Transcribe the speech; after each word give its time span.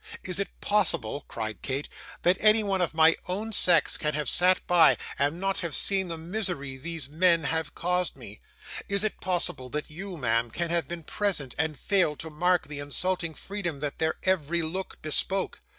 Is 0.23 0.39
it 0.39 0.47
possible!' 0.61 1.25
cried 1.27 1.61
Kate, 1.61 1.87
'that 2.23 2.37
anyone 2.39 2.81
of 2.81 2.95
my 2.95 3.15
own 3.27 3.51
sex 3.51 3.97
can 3.97 4.15
have 4.15 4.27
sat 4.27 4.65
by, 4.65 4.97
and 5.19 5.39
not 5.39 5.59
have 5.59 5.75
seen 5.75 6.07
the 6.07 6.17
misery 6.17 6.75
these 6.75 7.07
men 7.07 7.43
have 7.43 7.75
caused 7.75 8.17
me? 8.17 8.41
Is 8.89 9.03
it 9.03 9.21
possible 9.21 9.69
that 9.69 9.91
you, 9.91 10.17
ma'am, 10.17 10.49
can 10.49 10.71
have 10.71 10.87
been 10.87 11.03
present, 11.03 11.53
and 11.55 11.77
failed 11.77 12.17
to 12.21 12.31
mark 12.31 12.67
the 12.67 12.79
insulting 12.79 13.35
freedom 13.35 13.79
that 13.81 13.99
their 13.99 14.15
every 14.23 14.63
look 14.63 14.99
bespoke? 15.03 15.61